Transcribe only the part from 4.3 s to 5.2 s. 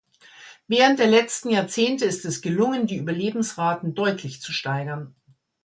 zu steigern.